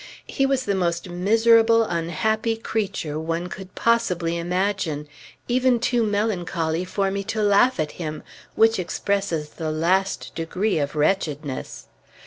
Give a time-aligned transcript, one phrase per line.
[0.25, 5.07] He was the most miserable, unhappy creature one could possibly imagine;
[5.47, 8.23] even too melancholy for me to laugh at him,
[8.55, 11.85] which expresses the last degree of wretchedness.